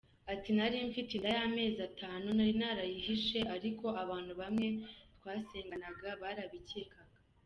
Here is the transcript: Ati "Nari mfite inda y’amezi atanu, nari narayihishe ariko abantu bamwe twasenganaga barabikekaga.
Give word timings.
Ati 0.33 0.49
"Nari 0.57 0.77
mfite 0.89 1.11
inda 1.13 1.29
y’amezi 1.37 1.79
atanu, 1.89 2.27
nari 2.37 2.53
narayihishe 2.61 3.39
ariko 3.55 3.85
abantu 4.03 4.31
bamwe 4.41 4.67
twasenganaga 5.17 6.09
barabikekaga. 6.23 7.17